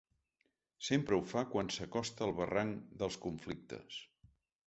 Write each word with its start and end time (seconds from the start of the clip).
Sempre 0.87 1.17
ho 1.19 1.25
fa 1.33 1.43
quan 1.51 1.69
s'acosta 1.75 2.25
al 2.27 2.35
barranc 2.41 2.81
dels 3.03 3.21
conflictes. 3.27 4.01